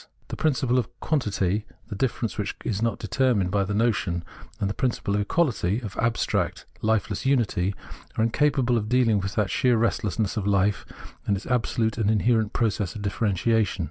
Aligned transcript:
The 0.29 0.35
prin 0.35 0.53
ciple 0.53 0.79
of 0.79 0.89
quantity, 0.99 1.67
of 1.91 1.97
difference 1.99 2.35
which 2.35 2.55
is 2.65 2.81
not 2.81 2.97
determined 2.97 3.51
by 3.51 3.63
the 3.63 3.75
notion, 3.75 4.23
and 4.59 4.67
the 4.67 4.73
principle 4.73 5.13
of 5.13 5.21
equality, 5.21 5.79
of 5.81 5.95
abstract, 5.97 6.65
lifeless 6.81 7.23
unity, 7.23 7.75
are 8.17 8.23
incapable 8.23 8.79
of 8.79 8.85
deahng 8.85 9.21
with 9.21 9.35
that 9.35 9.51
sheer 9.51 9.77
restlessness 9.77 10.37
of 10.37 10.45
hfe 10.45 10.85
and 11.27 11.37
its 11.37 11.45
absolute 11.45 11.99
and 11.99 12.09
inherent 12.09 12.51
process 12.51 12.95
of 12.95 13.03
differentiation. 13.03 13.79